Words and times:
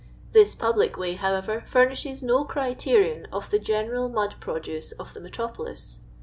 This 0.31 0.55
public 0.55 0.97
way, 0.97 1.13
however, 1.13 1.63
furnishes 1.67 2.23
no 2.23 2.43
criterion 2.43 3.27
of 3.31 3.51
the 3.51 3.59
general 3.59 4.09
mud 4.09 4.33
produce 4.39 4.93
of 4.93 5.13
the 5.13 5.19
metropolis. 5.21 5.99